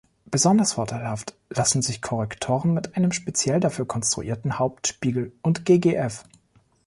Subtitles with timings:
[0.25, 6.23] Besonders vorteilhaft lassen sich Korrektoren mit einem speziell dafür konstruierten Hauptspiegel und ggf.